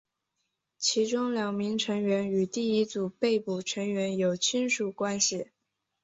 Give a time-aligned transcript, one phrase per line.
[0.79, 5.49] 其中两名成员与第一组被捕成员有亲属关系。